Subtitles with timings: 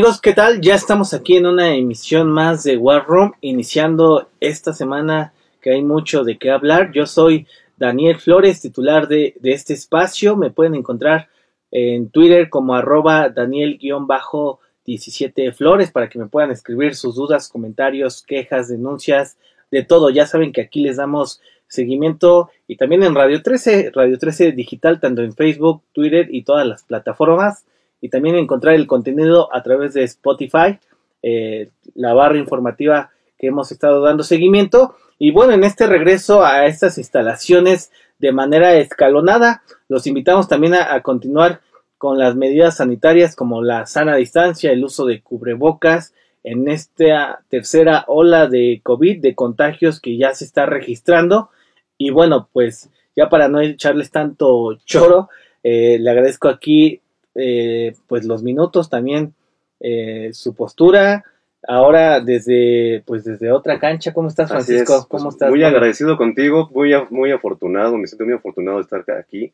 [0.00, 0.62] Amigos, ¿qué tal?
[0.62, 5.82] Ya estamos aquí en una emisión más de War Room, iniciando esta semana que hay
[5.82, 6.90] mucho de qué hablar.
[6.92, 7.46] Yo soy
[7.76, 10.36] Daniel Flores, titular de, este espacio.
[10.36, 11.28] Me pueden encontrar
[11.70, 18.68] en Twitter como arroba Daniel-17 Flores para que me puedan escribir sus dudas, comentarios, quejas,
[18.68, 19.36] denuncias,
[19.70, 20.08] de todo.
[20.08, 24.98] Ya saben que aquí les damos seguimiento y también en Radio 13, Radio 13 Digital,
[24.98, 27.66] tanto en Facebook, Twitter y todas las plataformas
[28.00, 30.78] y también encontrar el contenido a través de Spotify,
[31.22, 34.94] eh, la barra informativa que hemos estado dando seguimiento.
[35.18, 41.00] Y bueno, en este regreso a estas instalaciones de manera escalonada, los invitamos también a,
[41.02, 41.60] continuar
[41.98, 48.04] con las medidas sanitarias como la sana distancia, el uso de cubrebocas en esta tercera
[48.06, 51.50] ola de COVID, de contagios que ya se está registrando.
[51.98, 55.28] Y bueno, pues ya para no echarles tanto choro,
[55.62, 57.02] eh, le agradezco aquí
[57.34, 59.34] eh, pues los minutos, también
[59.80, 61.24] eh, su postura.
[61.68, 65.06] Ahora desde pues desde otra cancha, ¿cómo estás Francisco?
[65.08, 65.50] ¿Cómo pues, estás?
[65.50, 69.52] Muy agradecido contigo, muy, muy afortunado, me siento muy afortunado de estar aquí.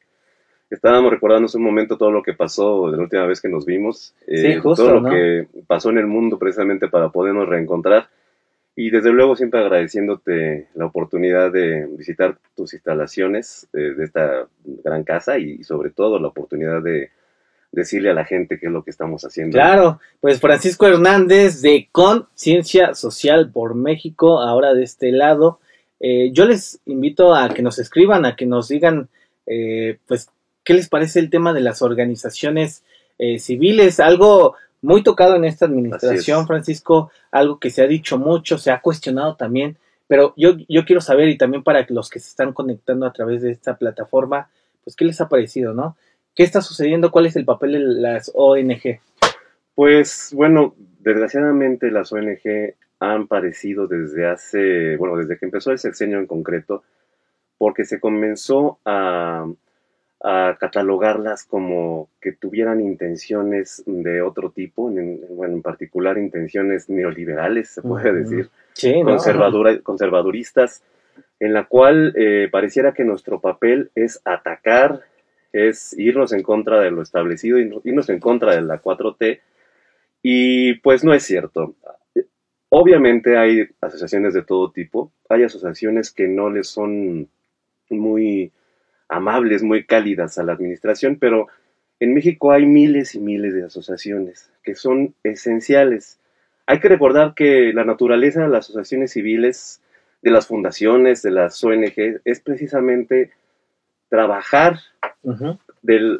[0.70, 4.14] Estábamos recordando un momento todo lo que pasó de la última vez que nos vimos,
[4.26, 8.08] eh, todo lo que pasó en el mundo precisamente para podernos reencontrar.
[8.74, 14.48] Y desde luego siempre agradeciéndote la oportunidad de visitar tus instalaciones de, de esta
[14.84, 17.10] gran casa y sobre todo la oportunidad de
[17.76, 19.54] decirle a la gente qué es lo que estamos haciendo.
[19.54, 25.60] Claro, pues Francisco Hernández de Conciencia Social por México, ahora de este lado.
[26.00, 29.08] Eh, yo les invito a que nos escriban, a que nos digan,
[29.46, 30.30] eh, pues,
[30.64, 32.82] qué les parece el tema de las organizaciones
[33.18, 38.58] eh, civiles, algo muy tocado en esta administración, Francisco, algo que se ha dicho mucho,
[38.58, 39.76] se ha cuestionado también,
[40.08, 43.42] pero yo, yo quiero saber y también para los que se están conectando a través
[43.42, 44.48] de esta plataforma,
[44.84, 45.96] pues, ¿qué les ha parecido, no?
[46.36, 47.10] ¿Qué está sucediendo?
[47.10, 49.00] ¿Cuál es el papel de las ONG?
[49.74, 56.18] Pues bueno, desgraciadamente las ONG han parecido desde hace, bueno, desde que empezó el sexenio
[56.18, 56.82] en concreto,
[57.56, 59.46] porque se comenzó a,
[60.58, 67.82] catalogarlas como que tuvieran intenciones de otro tipo, en, bueno, en particular intenciones neoliberales, se
[67.82, 69.02] puede decir, sí,
[69.84, 70.82] conservaduristas,
[71.38, 75.02] en la cual eh, pareciera que nuestro papel es atacar
[75.52, 79.40] es irnos en contra de lo establecido, irnos en contra de la 4T,
[80.22, 81.74] y pues no es cierto.
[82.68, 87.28] Obviamente hay asociaciones de todo tipo, hay asociaciones que no les son
[87.90, 88.52] muy
[89.08, 91.46] amables, muy cálidas a la administración, pero
[92.00, 96.18] en México hay miles y miles de asociaciones que son esenciales.
[96.66, 99.80] Hay que recordar que la naturaleza de las asociaciones civiles,
[100.22, 103.30] de las fundaciones, de las ONG, es precisamente
[104.08, 104.78] trabajar
[105.82, 106.18] del,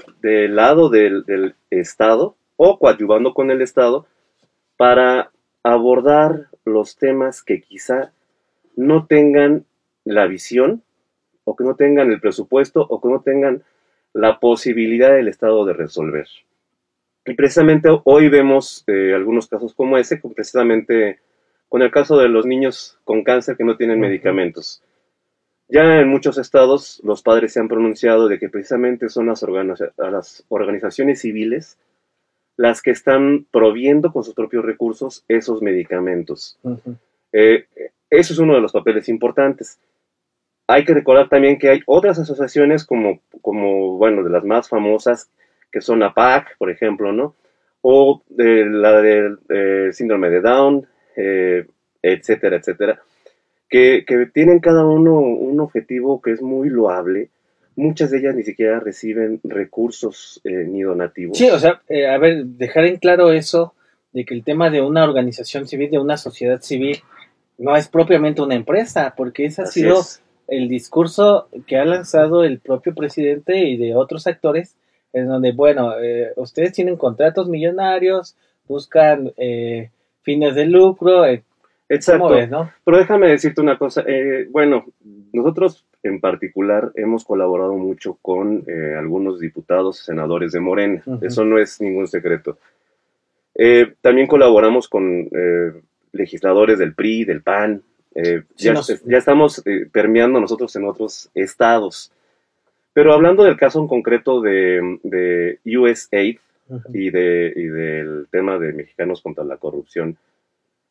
[0.56, 4.06] lado del, Estado o coadyuvando con el Estado
[4.76, 5.30] para
[5.62, 8.12] abordar los temas que quizá
[8.76, 9.64] no tengan
[10.04, 10.82] la visión
[11.44, 13.62] o que no tengan el presupuesto o que no tengan
[14.12, 16.26] la posibilidad del Estado de resolver.
[17.24, 21.18] Y precisamente hoy vemos eh, algunos casos como ese, precisamente
[21.68, 24.82] con el caso de los niños con cáncer que no tienen medicamentos.
[25.69, 29.44] Ya en muchos estados los padres se han pronunciado de que precisamente son las,
[29.97, 31.78] las organizaciones civiles
[32.56, 36.59] las que están proviendo con sus propios recursos esos medicamentos.
[37.32, 37.66] Eh,
[38.09, 39.78] eso es uno de los papeles importantes.
[40.66, 45.28] Hay que recordar también que hay otras asociaciones como, como bueno, de las más famosas,
[45.71, 47.34] que son APAC, por ejemplo, ¿no?
[47.83, 51.66] O de la del eh, síndrome de Down, eh,
[52.03, 53.00] etcétera, etcétera
[53.69, 57.31] que, tienen cada uno un objetivo que es muy loable.
[57.75, 61.36] Muchas de ellas ni siquiera reciben recursos eh, ni donativos.
[61.36, 63.74] Sí, o sea, eh, a ver, dejar en claro eso
[64.13, 66.98] de que el tema de una organización civil, de una sociedad civil,
[67.59, 70.01] no es propiamente una empresa, porque ese ha sido
[70.48, 74.77] el discurso que ha lanzado el propio presidente y de otros actores,
[75.12, 78.36] en donde, bueno, eh, ustedes tienen contratos millonarios,
[78.66, 79.33] buscan
[80.22, 81.24] fines de lucro,
[81.88, 82.28] Exacto.
[82.84, 84.03] Pero déjame decirte una cosa.
[84.06, 84.86] Eh, bueno,
[85.33, 91.03] nosotros en particular hemos colaborado mucho con eh, algunos diputados, senadores de Morena.
[91.22, 92.59] Eso no es ningún secreto.
[93.54, 95.28] Eh, también colaboramos con
[96.12, 97.83] legisladores del PRI, del PAN.
[98.56, 98.74] ya,
[99.04, 99.62] ya, estamos
[99.92, 102.12] permeando nosotros en otros estados.
[102.92, 106.38] Pero hablando del caso en concreto de, de USAID
[106.94, 110.16] y, de, y del tema de mexicanos contra la corrupción,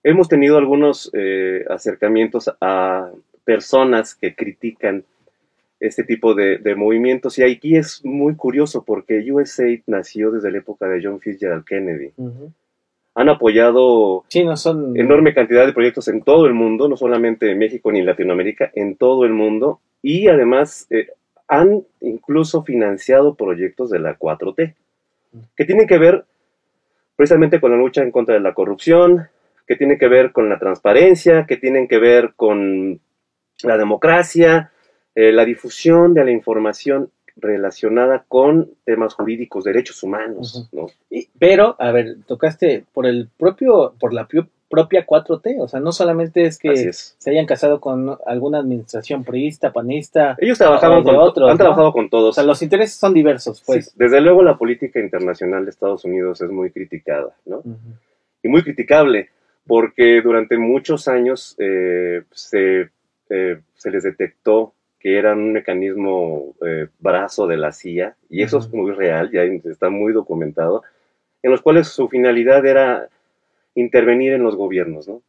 [0.06, 3.10] hemos tenido algunos eh, acercamientos a
[3.44, 5.04] personas que critican
[5.80, 7.40] este tipo de, movimientos.
[7.40, 12.12] Y aquí es muy curioso porque USAID nació desde la época de John Fitzgerald Kennedy.
[13.16, 14.96] han apoyado Sí, no son...
[14.96, 18.72] enorme cantidad de proyectos en todo el mundo, no solamente en México ni en Latinoamérica,
[18.76, 21.08] en todo el mundo, y además eh,
[21.48, 24.76] han incluso financiado proyectos de la 4T,
[25.58, 26.26] que tienen que ver
[27.16, 29.30] precisamente con la lucha en contra de la corrupción,
[29.68, 33.00] que tienen que ver con la transparencia, que tienen que ver con
[33.64, 34.72] la democracia,
[35.16, 40.88] eh, la difusión de la información relacionada con temas jurídicos, derechos humanos, ¿no?
[41.10, 44.28] Y- pero, a ver, tocaste por el propio, por la
[44.70, 47.16] propia 4T, o sea, no solamente es que es.
[47.18, 51.64] se hayan casado con alguna administración priista, panista, Ellos trabajaban O con, otros, han ¿no?
[51.64, 52.36] trabajado con o todos.
[52.36, 53.88] sea, los intereses son diversos, pues.
[53.88, 57.62] Sí, desde luego la política internacional de Estados Unidos es muy criticada, ¿no?
[58.44, 59.30] Y muy criticable,
[59.68, 62.90] porque durante muchos años eh, se,
[63.30, 68.58] eh, se les detectó que eran un mecanismo eh, brazo de la CIA, y eso
[68.60, 70.84] es muy real, ya está muy documentado,
[71.44, 73.08] en los cuales su finalidad era
[73.76, 75.22] intervenir en los gobiernos, ¿no?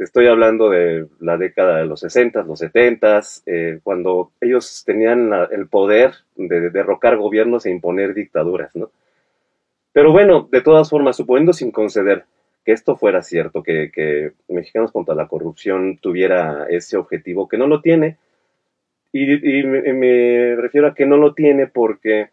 [0.00, 5.48] Estoy hablando de la década de los 60, los 70, eh, cuando ellos tenían la-
[5.52, 8.90] el poder de, de derrocar gobiernos e imponer dictaduras, ¿no?
[9.92, 12.24] Pero bueno, de todas formas, suponiendo sin conceder
[12.64, 17.66] que esto fuera cierto, que, que Mexicanos contra la Corrupción tuviera ese objetivo, que no
[17.66, 18.16] lo tiene,
[19.12, 22.28] y, y me, me refiero a que no lo tiene porque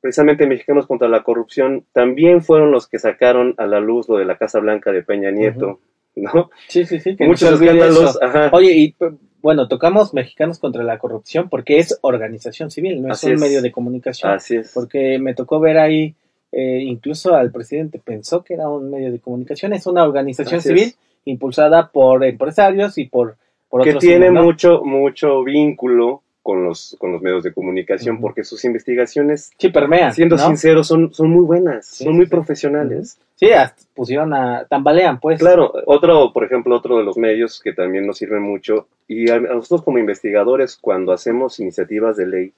[0.00, 4.24] precisamente Mexicanos contra la Corrupción también fueron los que sacaron a la luz lo de
[4.24, 5.80] la Casa Blanca de Peña Nieto,
[6.14, 6.50] ¿no?
[6.68, 7.16] Sí, sí, sí.
[7.16, 8.50] que Muchos escándalos, ajá.
[8.52, 8.94] Oye, y
[9.42, 13.40] bueno, tocamos Mexicanos contra la Corrupción porque es organización civil, no Así es un es.
[13.40, 14.32] medio de comunicación.
[14.32, 14.72] Así es.
[14.72, 16.14] Porque me tocó ver ahí,
[16.52, 20.68] eh, incluso al presidente pensó que era un medio de comunicación, es una organización Así
[20.68, 20.98] civil es.
[21.24, 23.36] impulsada por empresarios y por,
[23.68, 28.44] por que otros tiene mucho, mucho vínculo con los, con los medios de comunicación, porque
[28.44, 30.12] sus investigaciones, Sí, permean.
[30.12, 30.46] siendo ¿no?
[30.46, 32.30] sinceros, son, son muy buenas, Sí, son muy sí.
[32.30, 33.18] profesionales.
[33.34, 34.64] Sí, hasta pusieron a.
[34.64, 35.40] tambalean, pues.
[35.40, 39.40] Claro, otro, por ejemplo, otro de los medios que también nos sirve mucho, y a
[39.40, 42.52] nosotros como investigadores, cuando hacemos iniciativas de ley,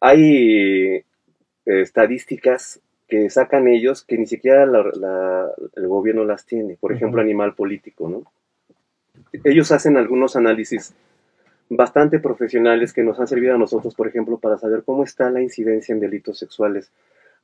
[0.00, 1.02] hay
[1.66, 6.76] eh, estadísticas que sacan ellos que ni siquiera la- la- el gobierno las tiene.
[6.80, 8.22] Por ejemplo, animal político, ¿no?
[9.44, 10.94] Ellos hacen algunos análisis
[11.68, 15.40] bastante profesionales que nos han servido a nosotros, por ejemplo, para saber cómo está la
[15.42, 16.90] incidencia en delitos sexuales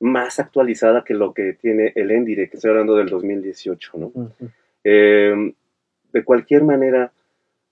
[0.00, 4.12] más actualizada que lo que tiene el ENDIRE, que estoy hablando del 2018, ¿no?
[4.84, 5.52] Eh,
[6.12, 7.12] de cualquier manera,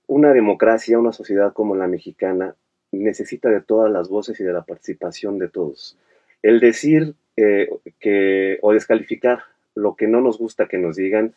[0.06, 2.54] una democracia, una sociedad como la mexicana,
[2.92, 5.96] necesita de todas las voces y de la participación de todos.
[6.46, 9.40] El decir eh, que o descalificar
[9.74, 11.34] lo que no nos gusta que nos digan,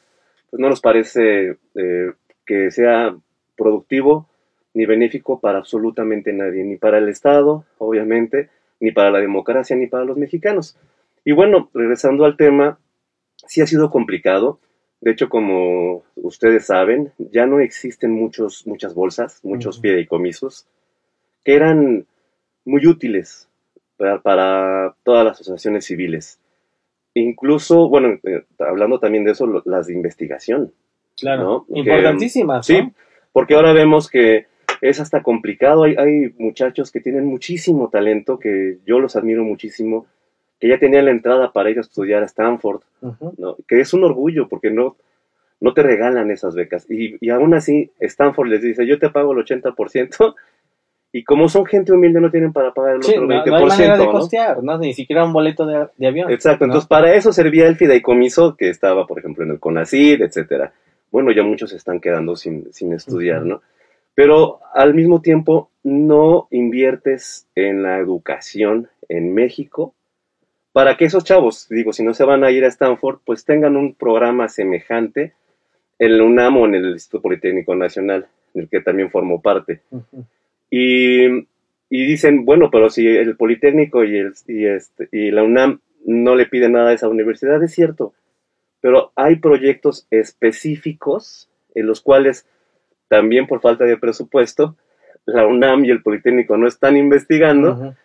[0.52, 2.12] pues no nos parece eh,
[2.46, 3.18] que sea
[3.58, 4.30] productivo
[4.76, 9.88] ni benéfico para absolutamente nadie, ni para el Estado, obviamente, ni para la democracia, ni
[9.88, 10.78] para los mexicanos.
[11.26, 12.78] Y bueno, regresando al tema,
[13.48, 14.60] sí ha sido complicado.
[15.02, 19.82] De hecho, como ustedes saben, ya no existen muchos, muchas bolsas, muchos Ujú.
[19.88, 20.68] fideicomisos,
[21.44, 22.06] que eran
[22.64, 23.49] muy útiles
[24.00, 26.40] para, para todas las asociaciones civiles.
[27.14, 30.72] Incluso, bueno, eh, hablando también de eso, lo- las de investigación,
[31.20, 31.44] Claro.
[31.44, 31.66] ¿no?
[31.74, 32.66] Que- Importantísimas.
[32.66, 32.94] sí, ¿no?
[33.34, 34.46] porque ahora vemos que
[34.82, 35.84] es hasta complicado.
[35.84, 40.06] Hay, hay muchachos que tienen muchísimo talento, que yo los admiro muchísimo,
[40.60, 43.34] que ya tenían la entrada para ir a estudiar a Stanford, Ujú.
[43.38, 43.58] ¿no?
[43.68, 44.96] que es un orgullo porque no,
[45.60, 46.86] no te regalan esas becas.
[46.90, 50.36] Y, y aún así, Stanford les dice, yo te pago el 80%,
[51.12, 53.46] y como son gente humilde no tienen para pagar el Sí, otro no, 20%.
[53.48, 54.12] no hay manera de ¿no?
[54.12, 54.78] costear, ¿no?
[54.78, 56.30] Ni siquiera un boleto de, de avión.
[56.32, 56.72] Exacto, ¿no?
[56.74, 60.74] entonces para eso servía el fideicomiso que estaba, por ejemplo, en el CONACYT, etcétera.
[61.12, 63.44] Bueno, ya muchos se están quedando sin, sin estudiar.
[63.44, 63.62] ¿no?
[64.14, 69.96] Pero al mismo tiempo no inviertes en la educación en México
[70.72, 73.76] para que esos chavos, digo, si no se van a ir a Stanford, pues tengan
[73.76, 75.34] un programa semejante
[75.98, 79.82] en el UNAM o en el Instituto Politécnico Nacional, del que también formó parte.
[79.90, 80.26] Ujú.
[80.70, 81.26] Y,
[81.90, 86.36] y dicen, bueno, pero si el Politécnico y, el, y, este, y la UNAM no
[86.36, 88.14] le piden nada a esa universidad, es cierto,
[88.82, 92.46] pero hay proyectos específicos en los cuales
[93.08, 94.76] también por falta de presupuesto,
[95.26, 97.96] la UNAM y el Politécnico no están investigando,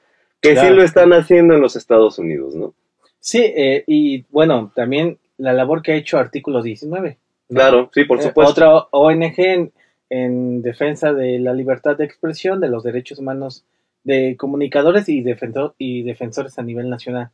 [0.40, 2.75] que sí lo están haciendo en los Estados Unidos, ¿no?
[3.21, 7.16] Sí, eh, y bueno, también la labor que ha hecho Artículo 19.
[7.49, 7.54] ¿no?
[7.56, 8.52] Claro, sí, por Eh, supuesto.
[8.52, 9.71] otra ONG
[10.14, 13.64] en, en defensa de la libertad de expresión, de los derechos humanos
[14.04, 17.30] de comunicadores y, defensor, y defensores a nivel nacional.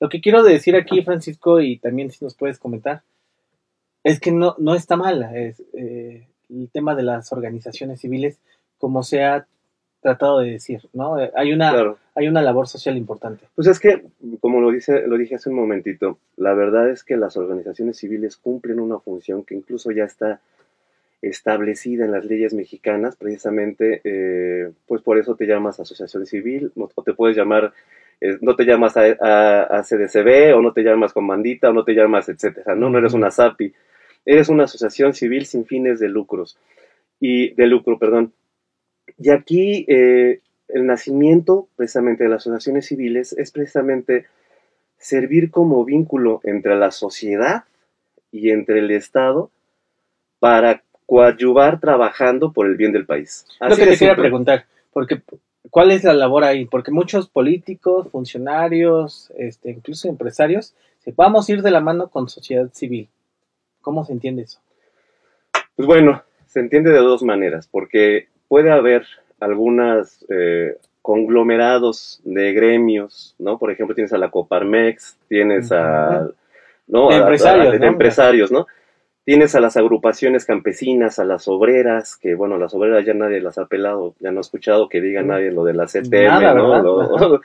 [0.00, 3.02] Lo que quiero decir aquí, Francisco, y también si nos puedes comentar,
[4.02, 8.38] es que no, no está mal es, eh, el tema de las organizaciones civiles,
[8.78, 9.46] como se ha
[10.00, 11.18] tratado de decir, ¿no?
[11.18, 11.98] Eh, Hay una, Claro.
[12.14, 13.46] hay una labor social importante.
[13.54, 14.04] Pues es que,
[14.40, 18.36] como lo, dice, lo dije hace un momentito, la verdad es que las organizaciones civiles
[18.36, 20.40] cumplen una función que incluso ya está
[21.28, 27.02] establecida en las leyes mexicanas, precisamente, eh, pues por eso te llamas asociación civil, o
[27.02, 27.72] te puedes llamar,
[28.20, 31.84] eh, no te llamas a, a, a CDCB, o no te llamas comandita, o no
[31.84, 33.72] te llamas etcétera, no, no eres una SAPI,
[34.24, 36.58] eres una asociación civil sin fines de lucros,
[37.20, 38.32] y de lucro, perdón.
[39.18, 44.26] Y aquí eh, el nacimiento precisamente de las asociaciones civiles es precisamente
[44.98, 47.64] servir como vínculo entre la sociedad
[48.30, 49.50] y entre el Estado
[50.38, 53.46] para coadyuvar trabajando por el bien del país.
[53.60, 55.22] Lo Así que de te quería preguntar, porque
[55.70, 56.64] ¿cuál es la labor ahí?
[56.66, 60.74] Porque muchos políticos, funcionarios, este, incluso empresarios,
[61.16, 63.08] vamos a ir de la mano con sociedad civil.
[63.82, 64.60] ¿Cómo se entiende eso?
[65.76, 69.04] Pues bueno, se entiende de dos maneras, porque puede haber
[69.40, 73.58] algunas eh, conglomerados de gremios, ¿no?
[73.58, 76.28] Por ejemplo, tienes a la Coparmex, tienes a...
[76.86, 77.08] ¿no?
[77.08, 77.86] De A- a- empresarios, de ¿no?
[77.86, 78.66] empresarios, ¿no?
[79.24, 83.56] Tienes a las agrupaciones campesinas, a las obreras, que bueno, las obreras ya nadie las
[83.56, 85.26] ha pelado, ya no he escuchado que diga Mm.
[85.26, 87.40] nadie lo de la CTM, Nada, ¿no?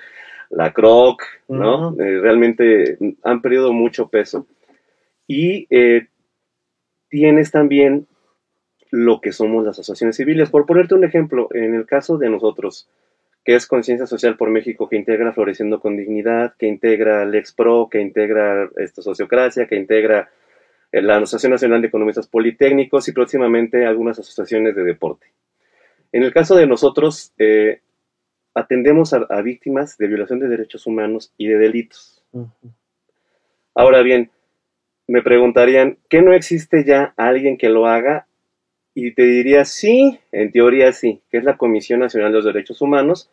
[0.50, 1.95] la CROC, ¿no?
[2.00, 4.45] Eh, realmente han perdido mucho peso.
[5.27, 6.07] Y eh,
[7.07, 8.07] tienes también
[8.91, 10.50] lo que somos las asociaciones civiles.
[10.50, 12.89] Por ponerte un ejemplo, en el caso de nosotros,
[13.45, 17.88] que es Conciencia Social por México, que integra Floreciendo con Dignidad, que integra Lex Pro,
[17.89, 20.29] que integra esto, Sociocracia, que integra
[20.91, 25.27] la Asociación Nacional de Economistas Politécnicos y próximamente algunas asociaciones de deporte.
[26.12, 27.81] En el caso de nosotros, eh,
[28.53, 32.24] atendemos a, a víctimas de violación de derechos humanos y de delitos.
[33.75, 34.31] Ahora bien,
[35.08, 38.27] me preguntarían, ¿qué no existe ya alguien que lo haga?
[38.93, 42.81] Y te diría, sí, en teoría sí, que es la Comisión Nacional de los Derechos
[42.81, 43.31] Humanos,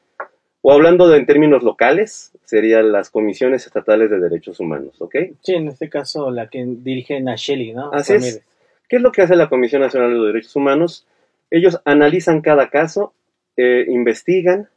[0.68, 5.14] o hablando de, en términos locales, serían las Comisiones Estatales de Derechos Humanos, ¿ok?
[5.40, 7.92] Sí, en este caso la que dirige Nacheli, ¿no?
[7.92, 8.42] Así es.
[8.88, 11.06] ¿Qué es lo que hace la Comisión Nacional de los Derechos Humanos?
[11.52, 13.12] Ellos analizan cada caso,
[13.56, 14.68] eh, investigan,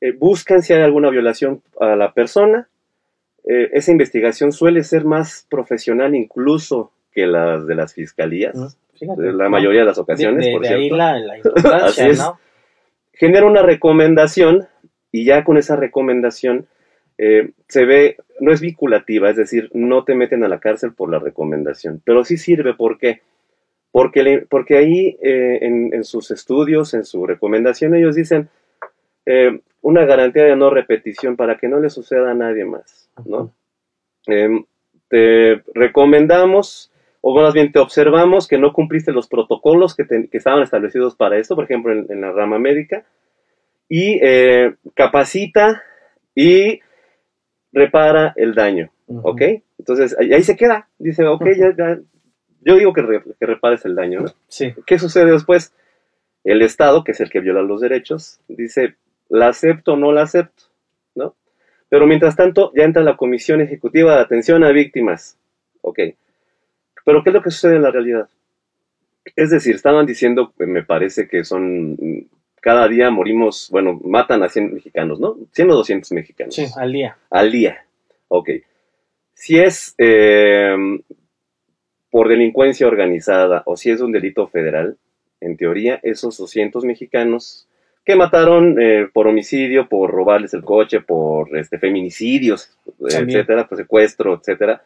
[0.00, 2.68] eh, buscan si hay alguna violación a la persona.
[3.44, 8.78] Eh, esa investigación suele ser más profesional incluso que las de las fiscalías.
[8.94, 10.84] Fíjate, de la mayoría de las De- ocasiones, de, por de cierto.
[10.84, 12.18] ahí la, la importancia, Así es.
[12.20, 12.38] ¿no?
[13.18, 14.66] genera una recomendación
[15.12, 16.66] y ya con esa recomendación
[17.18, 21.10] eh, se ve, no es vinculativa, es decir, no te meten a la cárcel por
[21.10, 23.22] la recomendación, pero sí sirve, ¿por qué?
[23.92, 28.48] Porque, le- porque ahí eh, en, en sus estudios, en su recomendación, ellos dicen
[29.26, 33.52] eh, una garantía de no repetición para que no le suceda a nadie más, ¿no?
[34.26, 34.48] Eh,
[35.08, 40.38] te recomendamos, o más bien te observamos que no cumpliste los protocolos que, te- que
[40.38, 43.04] estaban establecidos para esto, por ejemplo, en, en la rama médica,
[43.88, 45.82] y eh, capacita
[46.34, 46.80] y
[47.72, 48.90] repara el daño.
[49.08, 49.42] ¿ok?
[49.78, 51.98] Entonces ahí, ahí se queda, dice, ok, ya, ya,
[52.62, 54.32] yo digo que, re- que repares el daño, ¿no?
[54.48, 54.74] Sí.
[54.86, 55.72] ¿Qué sucede después?
[56.42, 58.96] El Estado, que es el que viola los derechos, dice,
[59.28, 60.64] la acepto o no la acepto,
[61.14, 61.34] ¿no?
[61.88, 65.38] Pero mientras tanto, ya entra la Comisión Ejecutiva de Atención a Víctimas.
[65.82, 66.00] Ok.
[67.04, 68.28] Pero ¿qué es lo que sucede en la realidad?
[69.36, 71.96] Es decir, estaban diciendo, me parece que son,
[72.66, 75.36] cada día morimos, bueno, matan a 100 mexicanos, ¿no?
[75.52, 77.16] 100 o 200 mexicanos Sí, al día.
[77.30, 77.86] al día.
[78.26, 78.50] Ok.
[79.34, 80.74] Si es eh,
[82.10, 84.96] por delincuencia organizada o si es un delito federal,
[85.40, 87.68] en teoría, esos 200 mexicanos
[88.04, 93.30] que mataron eh, por homicidio, por robarles el coche, por este, feminicidios, También.
[93.30, 94.82] etcétera, por secuestro, etcétera,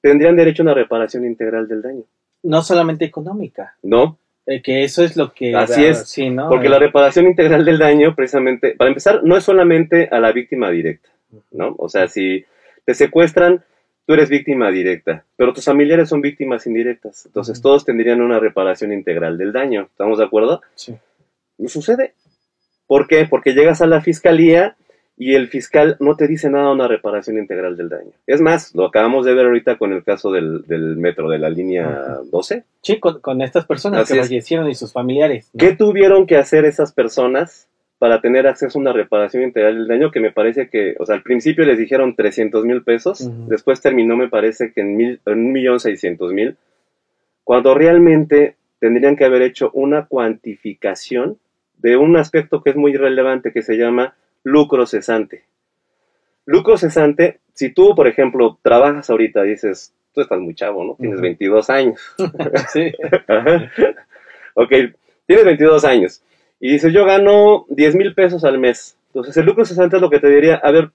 [0.00, 2.02] tendrían derecho a una reparación integral del daño.
[2.42, 4.18] No solamente económica, ¿No?
[4.46, 5.54] Eh, que eso es lo que...
[5.54, 6.48] Así es, Sí, ¿no?
[6.48, 10.32] Porque Eh, la reparación integral del daño, precisamente, para empezar, no es solamente a la
[10.32, 11.08] víctima directa,
[11.50, 11.74] ¿no?
[11.78, 12.44] O sea, si
[12.84, 13.64] te secuestran,
[14.06, 17.26] tú eres víctima directa, pero tus familiares son víctimas indirectas.
[17.26, 19.88] Entonces, todos tendrían una reparación integral del daño.
[19.90, 20.62] ¿Estamos de acuerdo?
[20.74, 20.94] sí.
[21.58, 22.12] No sucede.
[22.86, 23.26] ¿Por qué?
[23.28, 24.76] Porque llegas a la fiscalía
[25.18, 28.10] y el fiscal no te dice nada de una reparación integral del daño.
[28.26, 31.48] Es más, lo acabamos de ver ahorita con el caso del, del metro de la
[31.48, 32.64] línea 12.
[32.82, 34.26] Sí, con, con estas personas Así que es.
[34.28, 35.50] fallecieron y sus familiares.
[35.54, 35.58] ¿no?
[35.58, 37.66] ¿Qué tuvieron que hacer esas personas
[37.98, 40.10] para tener acceso a una reparación integral del daño?
[40.10, 44.16] Que me parece que, o sea, al principio les dijeron 300 mil pesos, después terminó,
[44.18, 46.56] me parece que en mil- en un millón seiscientos mil,
[47.42, 51.38] cuando realmente tendrían que haber hecho una cuantificación
[51.78, 54.14] de un aspecto que es muy relevante que se llama
[54.46, 55.44] lucro cesante.
[56.44, 60.94] Lucro cesante, si tú, por ejemplo, trabajas ahorita, dices, tú estás muy chavo, ¿no?
[60.94, 61.22] Tienes Ujú.
[61.22, 62.00] 22 años.
[62.72, 62.92] sí.
[64.54, 64.70] Ok,
[65.26, 66.22] tienes 22 años
[66.60, 68.96] y dice, yo gano 10 mil pesos al mes.
[69.08, 70.90] Entonces, el lucro cesante es lo que te diría, a ver,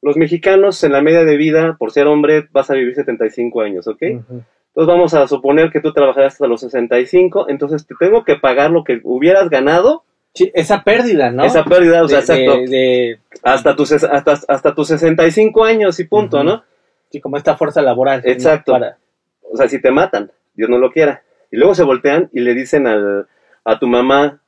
[0.00, 3.88] los mexicanos en la media de vida, por ser hombre, vas a vivir 75 años,
[3.88, 4.02] ¿ok?
[4.14, 4.42] Ujú.
[4.68, 8.70] Entonces vamos a suponer que tú trabajarás hasta los 65, entonces te tengo que pagar
[8.70, 10.04] lo que hubieras ganado,
[10.34, 11.44] Sí, esa pérdida, ¿no?
[11.44, 16.04] esa pérdida, o sea, De- exacto, de- hasta tus, hasta, hasta tus 65 años y
[16.04, 16.42] punto.
[16.42, 16.64] ¿no?
[17.10, 18.22] sí, como esta fuerza laboral.
[18.24, 18.30] ¿no?
[18.30, 18.72] Exacto.
[18.72, 18.96] Para-
[19.42, 21.22] O sea, si te matan, Dios no lo quiera.
[21.50, 23.26] Y luego se voltean y le dicen al,
[23.64, 24.40] a tu mamá,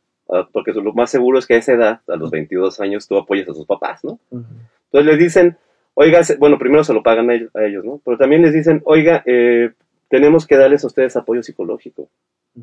[0.53, 3.47] porque lo más seguro es que a esa edad, a los 22 años, tú apoyas
[3.49, 4.19] a tus papás, ¿no?
[4.31, 5.59] Entonces les dicen,
[5.93, 8.00] oiga, bueno, primero se lo pagan a ellos, a ellos, ¿no?
[8.03, 9.73] Pero también les dicen, oiga, eh,
[10.09, 12.09] tenemos que darles a ustedes apoyo psicológico.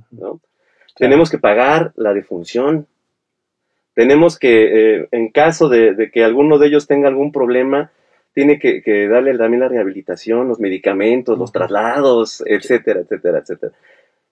[0.09, 0.39] ¿no?
[0.97, 2.87] Tenemos que pagar la defunción.
[3.93, 7.91] Tenemos que, eh, en caso de, de que alguno de ellos tenga algún problema,
[8.33, 13.73] tiene que, que darle también la rehabilitación, los medicamentos, los traslados, etcétera, etcétera, etcétera.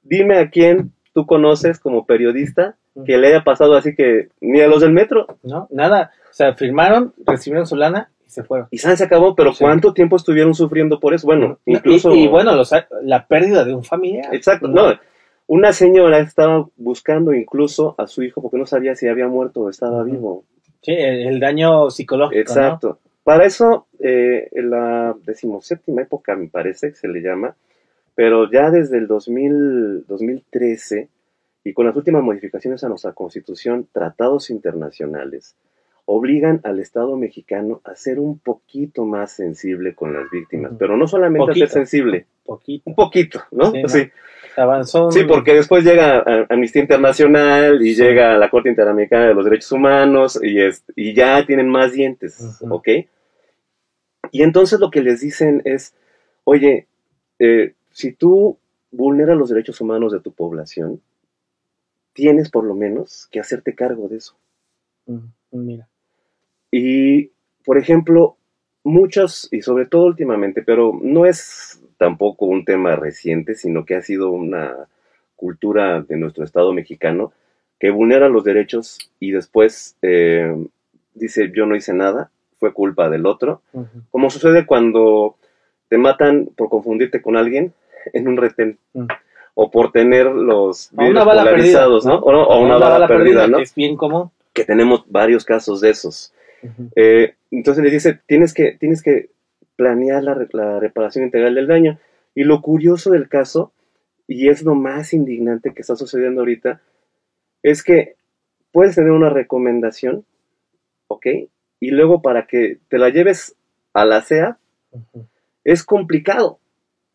[0.02, 4.68] Dime a quién tú conoces como periodista que le haya pasado así que ni a
[4.68, 5.68] los del metro ¿No?
[5.72, 6.12] Nada.
[6.30, 8.68] O sea, firmaron, recibieron su lana y se fueron.
[8.72, 9.64] y San se acabó, pero Sí.
[9.64, 11.28] ¿cuánto tiempo estuvieron sufriendo por eso?
[11.28, 12.14] Bueno, incluso...
[12.14, 14.34] Y, bueno, los, la pérdida de un familiar.
[14.34, 14.98] Exacto, no.
[15.50, 19.70] Una señora estaba buscando incluso a su hijo porque no sabía si había muerto o
[19.72, 20.46] estaba vivo.
[20.84, 22.40] Sí, el, el daño psicológico.
[22.40, 23.00] Exacto.
[23.24, 27.56] Para eso, eh, en la decimoséptima época, me parece que se le llama,
[28.14, 31.10] pero ya desde el 2000, 2013
[31.64, 35.56] y con las últimas modificaciones a nuestra constitución, tratados internacionales,
[36.12, 41.08] obligan al Estado mexicano a ser un poquito más sensible con las víctimas, pero no
[41.08, 42.26] solamente a ser sensible.
[42.44, 42.84] Poquito.
[42.88, 43.70] un poquito, ¿no?
[43.72, 43.88] Sí, ¿no?
[43.88, 44.10] Sí.
[44.58, 45.12] Avanzó.
[45.12, 49.72] Sí, porque después llega Amnistía Internacional y llega a la Corte Interamericana de los Derechos
[49.72, 52.60] Humanos y, es, y ya tienen más dientes.
[52.68, 52.88] ¿ok?
[54.32, 55.94] Y entonces lo que les dicen es,
[56.44, 56.88] oye,
[57.38, 58.58] eh, si tú
[58.90, 61.02] vulneras los derechos humanos de tu población,
[62.14, 64.36] tienes por lo menos que hacerte cargo de eso.
[65.52, 65.88] Mira.
[66.72, 67.32] Y,
[67.66, 68.38] por ejemplo,
[68.84, 74.02] muchos, y sobre todo últimamente, pero no es tampoco un tema reciente, sino que ha
[74.02, 74.76] sido una
[75.36, 77.32] cultura de nuestro Estado mexicano
[77.80, 80.54] que vulnera los derechos y después eh,
[81.14, 82.30] dice yo no hice nada,
[82.60, 83.62] fue culpa del otro,
[84.12, 85.38] como sucede cuando
[85.88, 87.74] te matan por confundirte con alguien
[88.14, 88.78] en un retén.
[88.94, 89.06] Mm.
[89.56, 92.26] O por tener los una vidrios polarizados, perdida, ¿no?
[92.26, 93.58] O, no- o una, bala, perdida, ¿no?
[93.58, 94.32] que es bien común.
[94.54, 96.34] Que tenemos varios casos de esos.
[96.96, 99.30] Eh, entonces le dice, tienes que, tienes que
[99.76, 102.00] planear la, re- la reparación integral del daño.
[102.36, 103.72] Y lo curioso del caso,
[104.28, 106.82] y es lo más indignante que está sucediendo ahorita,
[107.64, 108.16] es que
[108.72, 110.26] puedes tener una recomendación,
[111.08, 111.26] ¿ok?
[111.80, 113.56] Y luego para que te la lleves
[113.94, 114.24] a la
[114.92, 115.26] Ujú.
[115.64, 116.60] es complicado,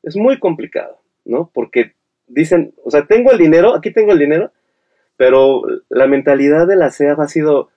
[0.03, 1.51] es muy complicado, ¿no?
[1.53, 1.93] Porque
[2.27, 4.53] dicen, o sea, tengo el dinero, aquí tengo el dinero,
[5.17, 7.71] pero la mentalidad de la CEA ha sido,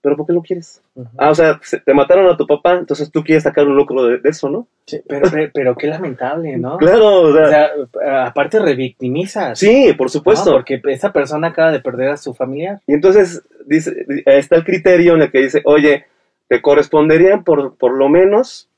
[0.00, 0.82] ¿pero por qué lo quieres?
[1.16, 4.04] Ah, o sea, se- te mataron a tu papá, entonces tú quieres sacar un lucro
[4.04, 4.66] de, de eso, ¿no?
[4.86, 6.76] Sí, pero, pero, pero qué lamentable, ¿no?
[6.78, 9.58] Claro, o sea, O sea, aparte revictimizas.
[9.58, 10.08] sí, por ¿no?
[10.10, 10.52] supuesto.
[10.52, 12.80] Porque esa persona acaba de perder a su familiar.
[12.86, 16.06] Y entonces dice, está el criterio en el que dice, oye,
[16.48, 18.68] te corresponderían por, por lo menos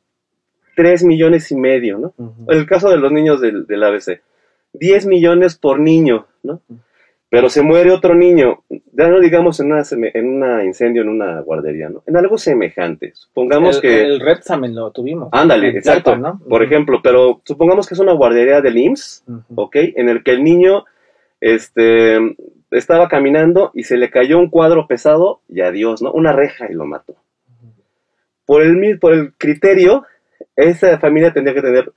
[0.77, 2.15] 3 millones y medio, ¿no?
[2.49, 4.21] En el caso de los niños del, del ABC,
[4.73, 6.61] 10 millones por niño, ¿no?
[7.31, 11.09] Pero se muere otro niño, ya no digamos en una, seme- en un incendio en
[11.09, 12.03] una guardería, ¿no?
[12.07, 13.13] En algo semejante.
[13.15, 14.03] Supongamos el, que...
[14.03, 15.29] el Repsamen lo tuvimos.
[15.31, 16.11] Ándale, exacto.
[16.49, 19.25] Por ejemplo, pero supongamos que es una guardería del IMSS.
[19.55, 19.77] ¿ok?
[19.95, 20.85] En el que el niño
[21.41, 22.19] este,
[22.73, 26.11] estaba caminando y se le cayó un cuadro pesado y adiós, ¿no?
[26.13, 27.15] Una reja y lo mató.
[28.45, 30.05] Por el, por el criterio,
[30.57, 31.93] esa familia tendría que tener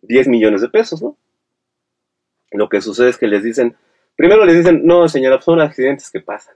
[0.00, 1.16] 10 millones de pesos, ¿no?
[2.52, 3.76] Lo que sucede es que les dicen,
[4.20, 6.54] primero les dicen, no, señora, pues son accidentes que pasan.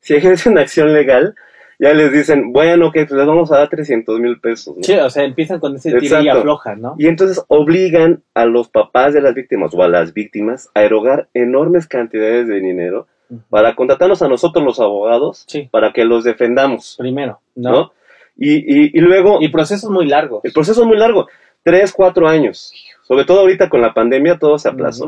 [0.00, 1.34] Si ejercen acción legal,
[1.78, 4.82] ya les dicen, bueno, que pues les vamos a dar 300 mil pesos, ¿no?
[4.82, 6.96] Sí, o sea, empiezan con ese tira y afloja, ¿no?
[6.98, 11.28] Y entonces obligan a los papás de las víctimas o a las víctimas a erogar
[11.34, 13.06] enormes cantidades de dinero
[13.48, 17.70] para contratarnos a nosotros los abogados Sí, para que los defendamos, primero, ¿no?
[17.70, 17.92] ¿no?
[18.36, 20.44] Y, y- y luego Y procesos muy largos.
[20.44, 21.28] el proceso es muy largo,
[21.62, 22.72] tres, cuatro años.
[23.04, 25.06] Sobre todo ahorita con la pandemia todo se aplazó.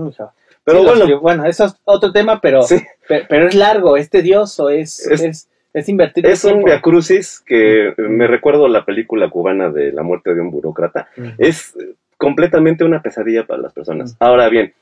[0.65, 4.71] Pero Sí, bueno, bueno, eso es otro tema, pero, sí, pero, es largo, es tedioso,
[4.71, 9.93] es, Es- es, es, invertir es un viacrucis que me recuerdo la película cubana de
[9.93, 11.09] la muerte de un burócrata.
[11.39, 14.17] Es eh, completamente una pesadilla para las personas.
[14.21, 14.73] Ahora bien,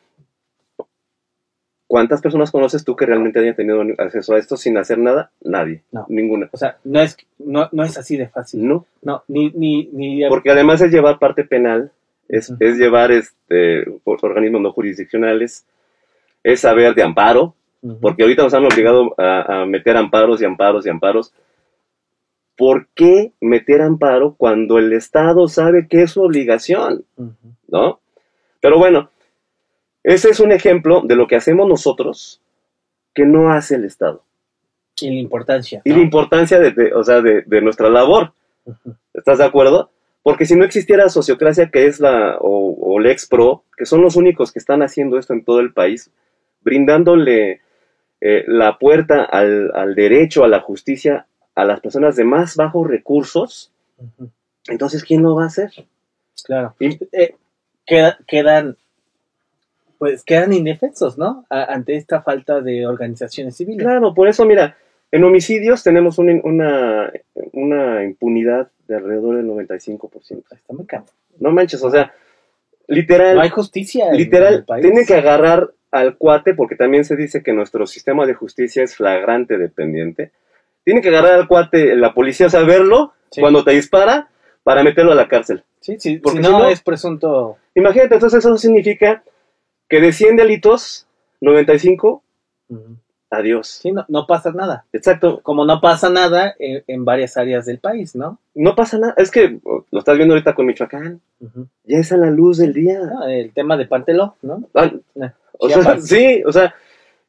[1.86, 5.30] ¿cuántas personas conoces tú que realmente hayan tenido acceso a esto sin hacer nada?
[5.42, 5.82] Nadie.
[5.90, 6.06] No.
[6.08, 6.48] Ninguna.
[6.52, 8.66] O sea, no es, no, no es así de fácil.
[8.66, 8.86] No.
[9.02, 11.90] No, ni, ni, ni Porque además es llevar parte penal,
[12.28, 15.66] es, es llevar este, or- organismos no jurisdiccionales,
[16.42, 17.54] es saber de amparo,
[18.00, 21.32] porque ahorita nos han obligado a, a meter amparos y amparos y amparos.
[22.56, 27.04] ¿Por qué meter amparo cuando el Estado sabe que es su obligación?
[27.68, 28.00] ¿No?
[28.60, 29.10] Pero bueno,
[30.04, 32.40] ese es un ejemplo de lo que hacemos nosotros
[33.14, 34.22] que no hace el Estado.
[35.00, 35.82] Y la importancia.
[35.84, 35.96] Y ¿no?
[35.96, 38.32] la importancia de, de- o sea, de, de nuestra labor.
[39.14, 39.90] ¿Estás de acuerdo?
[40.22, 44.14] Porque si no existiera sociocracia, que es la, o, o Lex Pro, que son los
[44.14, 46.10] únicos que están haciendo esto en todo el país,
[46.64, 47.60] brindándole
[48.20, 52.88] eh, la puerta al, al derecho, a la justicia, a las personas de más bajos
[52.88, 53.72] recursos,
[54.68, 55.70] entonces, ¿quién lo va a hacer?
[56.44, 56.74] Claro.
[56.78, 57.34] Y- Eh,
[57.86, 58.76] queda- quedan,
[59.98, 61.44] pues quedan indefensos, ¿no?
[61.50, 63.84] A- ante esta falta de organizaciones civiles.
[63.84, 64.76] Claro, por eso, mira,
[65.10, 67.12] en homicidios tenemos una, una,
[67.52, 70.44] una impunidad de alrededor del 95%.
[70.52, 71.04] Está muy caro.
[71.38, 72.12] No manches, o sea,
[72.88, 73.36] literal.
[73.36, 74.12] No hay justicia.
[74.12, 74.82] Literal, país.
[74.82, 78.96] tiene que agarrar al cuate, porque también se dice que nuestro sistema de justicia es
[78.96, 80.32] flagrante dependiente.
[80.84, 83.40] Tiene que agarrar al cuate, la policía, saberlo Sí.
[83.40, 84.28] cuando te dispara
[84.64, 85.62] para meterlo a la cárcel.
[85.80, 87.58] Sí, sí, porque si no, no- es presunto.
[87.74, 89.22] Imagínate, entonces eso significa
[89.88, 91.06] que de 100 delitos,
[91.40, 92.22] 95,
[92.68, 92.96] Ujú.
[93.32, 93.66] Adiós.
[93.66, 94.84] Sí, no, no pasa nada.
[94.92, 98.38] Exacto, Como no pasa nada en, en varias áreas del país, ¿no?
[98.54, 99.14] no pasa nada.
[99.16, 101.20] Es que oh, lo estás viendo ahorita con Michoacán,
[101.84, 103.00] ya es a la luz del día.
[103.20, 104.68] Ah, El tema de Panteló, ¿no?
[104.74, 106.74] Ah, Eh, O sea, sí, o sea,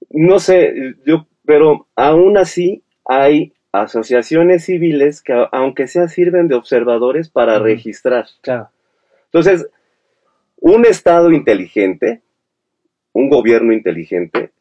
[0.10, 7.30] no sé, yo, pero aún así hay asociaciones civiles que aunque sea sirven de observadores
[7.30, 8.28] para registrar.
[8.42, 8.70] Claro.
[9.26, 9.68] Entonces,
[10.58, 12.22] un Estado inteligente,
[13.14, 14.52] un gobierno inteligente,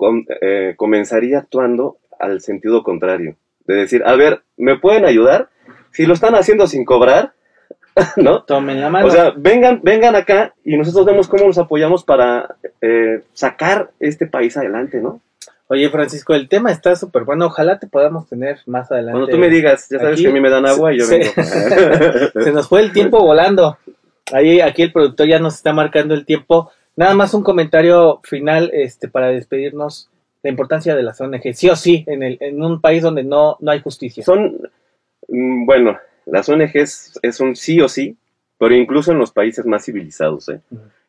[0.00, 3.36] com- eh, comenzaría actuando al sentido contrario.
[3.66, 5.48] De decir, a ver, ¿me pueden ayudar?
[5.92, 7.32] Si lo están haciendo sin cobrar,
[8.16, 8.42] ¿no?
[8.44, 9.06] Tomen la mano.
[9.06, 14.26] O sea, vengan, vengan acá y nosotros vemos cómo los apoyamos para eh, sacar este
[14.26, 15.20] país adelante, ¿no?
[15.68, 17.46] Oye, Francisco, el tema está súper bueno.
[17.46, 19.12] Ojalá te podamos tener más adelante.
[19.12, 21.04] Cuando tú me digas, ya sabes Aquí que a mí me dan agua y yo
[21.04, 21.32] se- vengo.
[22.44, 23.78] Se nos fue el tiempo volando.
[24.32, 26.70] Ahí, aquí el productor ya nos está marcando el tiempo.
[26.96, 30.10] Nada más un comentario final este, para despedirnos.
[30.42, 33.58] La importancia de las ONG, sí o sí, en, el, en un país donde no,
[33.60, 34.24] no hay justicia.
[34.24, 34.58] Son,
[35.28, 38.16] mm, bueno, las ONGs es un sí o sí,
[38.58, 40.60] pero incluso en los países más civilizados, ¿eh?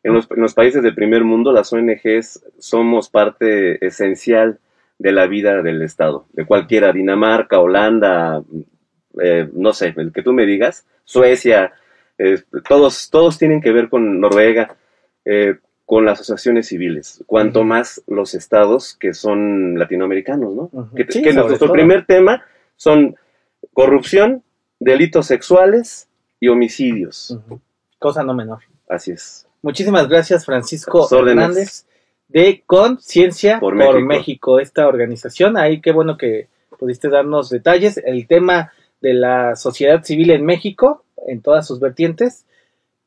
[0.02, 4.58] En los, en los países del primer mundo, las ONGs somos parte esencial
[4.98, 8.42] de la vida del Estado, de cualquiera, Dinamarca, Holanda,
[9.20, 11.72] eh, no sé, el que tú me digas, Suecia,
[12.18, 14.76] eh, todos, todos tienen que ver con Noruega,
[15.24, 15.56] eh,
[15.92, 20.70] con las asociaciones civiles, cuanto más los estados que son latinoamericanos, ¿no?
[20.96, 21.72] Que, Sí, que nuestro todo.
[21.74, 23.16] primer tema son
[23.74, 24.42] corrupción,
[24.80, 26.08] delitos sexuales
[26.40, 27.38] y homicidios.
[27.98, 28.60] Cosa no menor.
[28.88, 29.46] Así es.
[29.60, 31.06] Muchísimas gracias, Francisco.
[31.14, 31.84] Hernández,
[32.26, 34.06] de Conciencia por, Por México.
[34.06, 34.60] México.
[34.60, 35.58] esta organización.
[35.58, 37.98] Ahí qué bueno que pudiste darnos detalles.
[37.98, 42.46] El tema de la sociedad civil en México, en todas sus vertientes.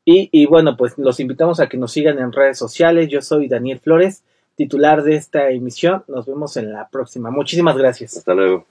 [0.05, 3.09] Y, y bueno, pues los invitamos a que nos sigan en redes sociales.
[3.09, 4.23] Yo soy Daniel Flores,
[4.55, 6.03] titular de esta emisión.
[6.07, 7.31] Nos vemos en la próxima.
[7.31, 8.15] Muchísimas gracias.
[8.15, 8.65] Hasta luego.